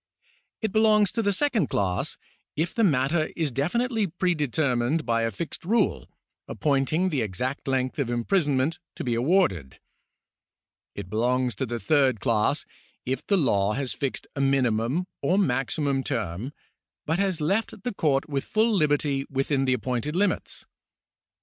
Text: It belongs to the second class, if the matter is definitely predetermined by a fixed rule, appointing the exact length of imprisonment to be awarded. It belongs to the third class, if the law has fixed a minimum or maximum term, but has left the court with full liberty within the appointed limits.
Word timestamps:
It 0.63 0.71
belongs 0.71 1.11
to 1.11 1.21
the 1.21 1.31
second 1.31 1.69
class, 1.69 2.17
if 2.55 2.73
the 2.73 2.83
matter 2.83 3.29
is 3.35 3.51
definitely 3.51 4.07
predetermined 4.07 5.05
by 5.05 5.21
a 5.21 5.29
fixed 5.29 5.63
rule, 5.63 6.09
appointing 6.47 7.09
the 7.09 7.21
exact 7.21 7.67
length 7.67 7.99
of 7.99 8.09
imprisonment 8.09 8.79
to 8.95 9.03
be 9.03 9.13
awarded. 9.13 9.79
It 10.95 11.07
belongs 11.07 11.53
to 11.57 11.67
the 11.67 11.77
third 11.79 12.19
class, 12.19 12.65
if 13.05 13.23
the 13.27 13.37
law 13.37 13.73
has 13.73 13.93
fixed 13.93 14.25
a 14.35 14.41
minimum 14.41 15.05
or 15.21 15.37
maximum 15.37 16.03
term, 16.03 16.51
but 17.05 17.19
has 17.19 17.39
left 17.39 17.83
the 17.83 17.93
court 17.93 18.27
with 18.27 18.43
full 18.43 18.73
liberty 18.73 19.27
within 19.29 19.65
the 19.65 19.73
appointed 19.73 20.15
limits. 20.15 20.65